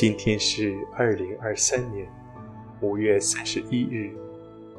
[0.00, 2.08] 今天是二零二三年
[2.80, 4.14] 五月三十一日，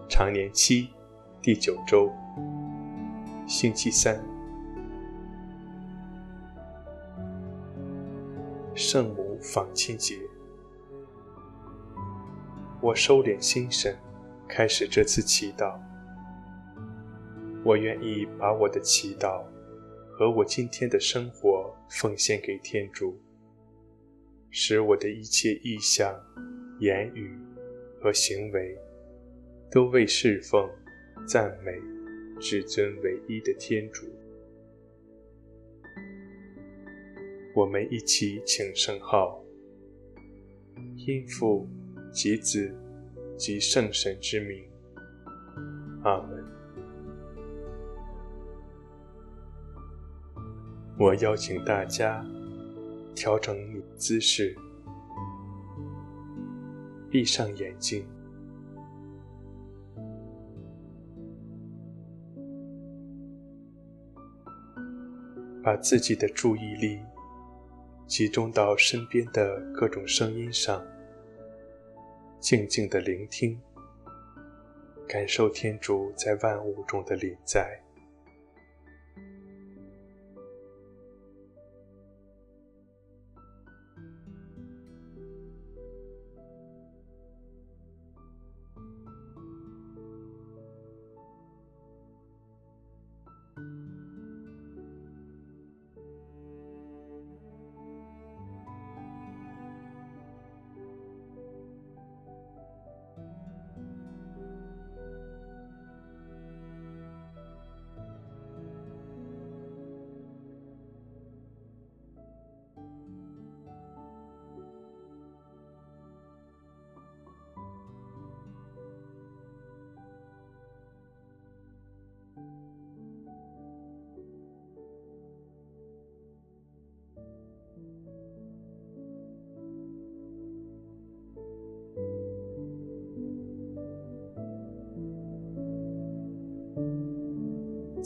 [0.07, 0.91] 常年期
[1.41, 2.09] 第九周，
[3.45, 4.17] 星期三。
[8.73, 10.15] 圣母访亲节，
[12.79, 13.93] 我收敛心神，
[14.47, 15.77] 开始这次祈祷。
[17.65, 19.43] 我愿意把我的祈祷
[20.13, 23.19] 和我今天的生活奉献给天主。
[24.51, 26.13] 使我的一切意向、
[26.79, 27.37] 言语
[28.01, 28.77] 和行为，
[29.71, 30.69] 都为侍奉、
[31.27, 31.71] 赞美
[32.39, 34.07] 至尊唯一的天主。
[37.53, 39.43] 我们一起请圣号，
[40.95, 41.67] 因父
[42.11, 42.73] 及子
[43.37, 44.63] 及圣神之名，
[46.03, 46.43] 阿门。
[50.97, 52.25] 我邀请大家。
[53.19, 54.55] 调整你的姿势，
[57.11, 58.07] 闭上眼睛，
[65.61, 66.97] 把自己的注意力
[68.07, 70.81] 集中到身边的各种声音上，
[72.39, 73.59] 静静的聆听，
[75.05, 77.83] 感受天主在万物中的临在。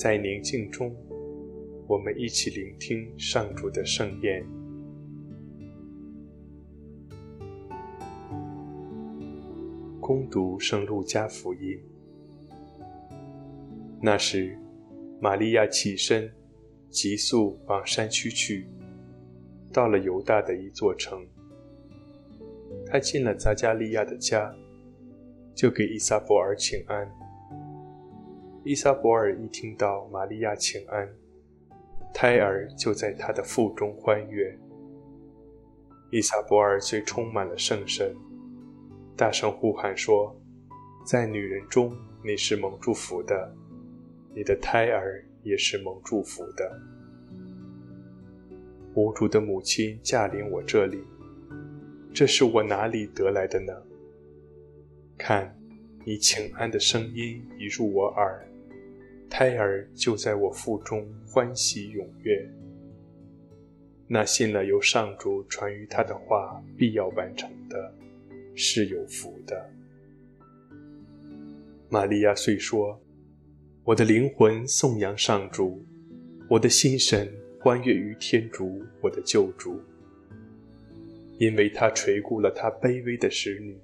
[0.03, 0.94] 在宁静中，
[1.88, 4.46] 我们一起聆听上主的圣言。
[10.02, 11.80] 恭读圣路加福音。
[14.02, 14.59] 那时，
[15.22, 16.30] 玛利亚起身，
[16.90, 18.68] 急速往山区去，
[19.72, 21.25] 到了犹大的一座城。
[22.85, 24.53] 她进了匝加利亚的家，
[25.56, 27.09] 就给伊撒伯尔请安。
[28.66, 31.06] 依撒伯尔一听到玛利亚请安，
[32.13, 34.57] 胎儿就在她的腹中欢跃。
[36.12, 38.16] 依撒伯尔虽充满了圣神，
[39.18, 40.34] 大声呼喊说
[41.06, 43.53] ：“在女人中你是蒙祝福的，
[44.34, 46.79] 你的胎儿也是蒙祝福的。
[48.94, 51.03] 无主的母亲驾临我这里，
[52.13, 53.73] 这是我哪里得来的呢？
[55.18, 55.53] 看，
[56.06, 58.41] 你请安的声音已入我耳。”
[59.36, 62.48] 胎儿就在我腹中欢喜踊跃。
[64.08, 67.92] 那信了由上主传于他的话必要完成的，
[68.54, 69.70] 是有福的。
[71.90, 73.02] 玛利亚遂说
[73.84, 75.84] ：“我的灵魂颂扬上主，
[76.48, 77.28] 我的心神
[77.60, 79.82] 欢悦于天主我的救主，
[81.40, 83.76] 因为他垂顾了他卑微的使女。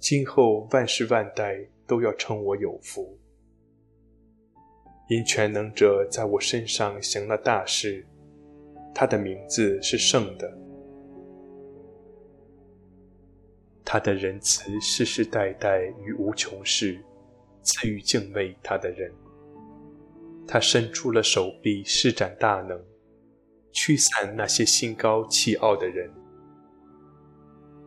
[0.00, 3.16] 今后万世万代都要称我有福。”
[5.08, 8.04] 因全能者在我身上行了大事，
[8.94, 10.58] 他的名字是圣的，
[13.82, 17.02] 他的仁慈世世代代与无穷世，
[17.62, 19.10] 赐予敬畏他的人。
[20.46, 22.78] 他伸出了手臂，施展大能，
[23.72, 26.10] 驱散那些心高气傲的人。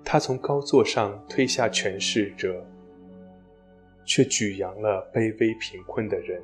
[0.03, 2.65] 他从高座上推下权势者，
[4.05, 6.43] 却举扬了卑微贫困的人。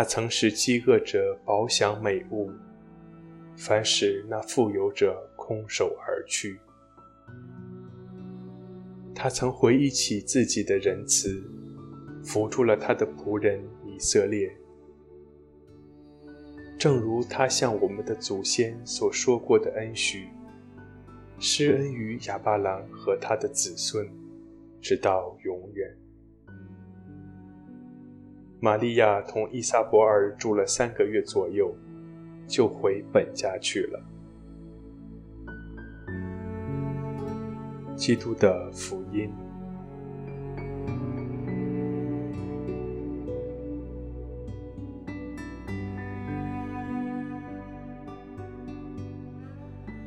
[0.00, 2.50] 他曾使饥饿者饱享美物，
[3.54, 6.58] 反使那富有者空手而去。
[9.14, 11.44] 他曾回忆起自己的仁慈，
[12.24, 14.50] 扶助了他的仆人以色列，
[16.78, 20.28] 正如他向我们的祖先所说过的恩许，
[21.38, 24.08] 施恩于亚巴郎和他的子孙，
[24.80, 25.94] 直到永远。
[28.62, 31.74] 玛利亚同伊萨伯尔住了三个月左右，
[32.46, 33.98] 就回本家去了。
[37.96, 39.32] 基督的福音。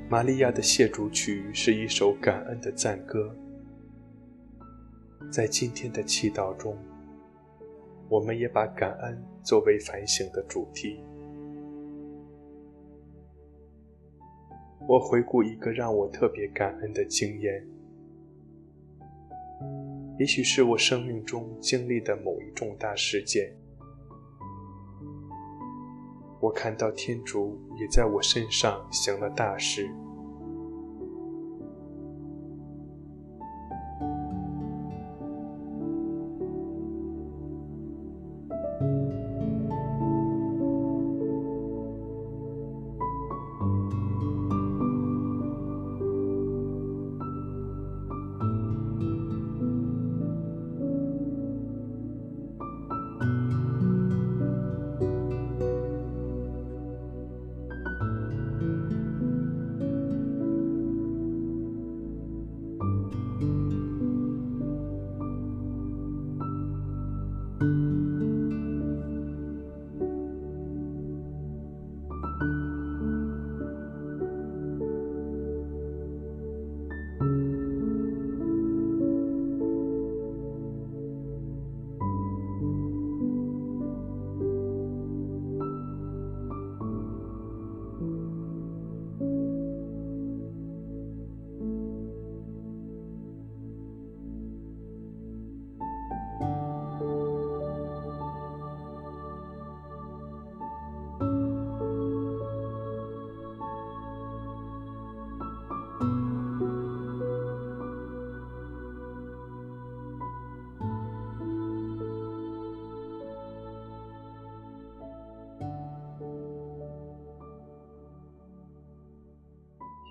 [0.07, 3.35] 玛利亚的谢主曲是一首感恩的赞歌。
[5.31, 6.77] 在今天的祈祷中，
[8.13, 11.03] 我们也把感恩作为反省的主题。
[14.87, 17.67] 我回顾一个让我特别感恩的经验，
[20.19, 23.51] 也许是我生命中经历的某一重大事件。
[26.39, 29.89] 我看到天主也在我身上行了大事。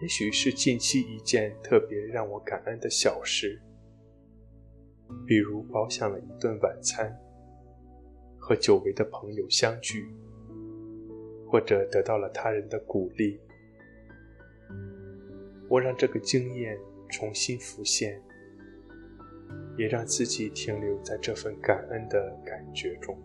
[0.03, 3.63] 也许是近期一件特别让我感恩的小事，
[5.25, 7.17] 比如饱享了一顿晚餐，
[8.37, 10.13] 和久违的朋友相聚，
[11.47, 13.39] 或者得到了他人的鼓励，
[15.69, 16.77] 我让这个经验
[17.09, 18.21] 重新浮现，
[19.79, 23.17] 也让自己停留在这份感恩的感觉中。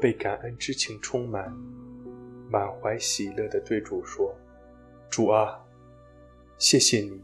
[0.00, 1.52] 被感恩之情充满，
[2.50, 4.34] 满怀喜乐地对主说
[5.10, 5.60] ：“主啊，
[6.56, 7.20] 谢谢你！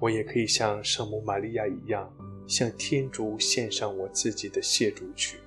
[0.00, 2.10] 我也可以像圣母玛利亚一样，
[2.46, 5.38] 向天主献上我自己的谢主曲。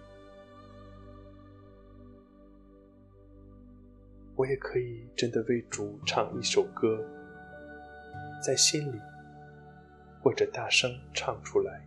[4.35, 7.03] 我也可以真的为主唱一首歌，
[8.45, 8.99] 在心里
[10.21, 11.84] 或者大声唱出来。”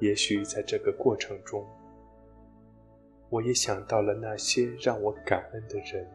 [0.00, 1.66] 也许在这个过程中，
[3.28, 6.08] 我也想到了那些让我感恩的人。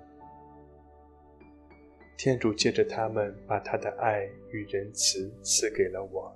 [2.16, 6.34] 天主借着他们，把他的爱与仁慈赐给了我。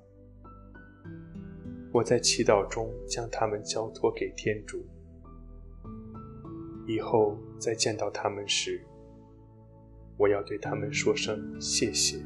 [1.93, 4.85] 我在祈祷中将他们交托给天主。
[6.85, 8.81] 以后再见到他们时，
[10.17, 12.17] 我要对他们说声谢谢。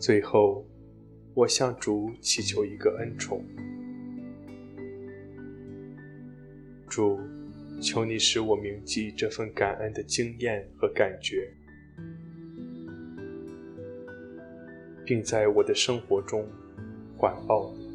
[0.00, 0.64] 最后，
[1.34, 3.44] 我向主祈求一个恩宠。
[6.88, 7.20] 主，
[7.82, 11.52] 求你使我铭记这份感恩的经验和感觉，
[15.04, 16.48] 并在我的生活中
[17.18, 17.90] 环抱你。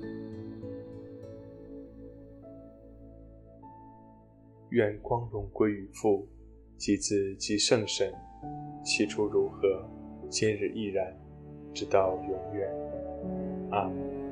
[4.69, 6.27] 愿光荣归于父、
[6.77, 8.13] 及子、及圣神，
[8.83, 9.89] 起初如何，
[10.29, 11.24] 今日亦然。
[11.75, 12.71] 直到永远，
[13.69, 14.24] 阿门。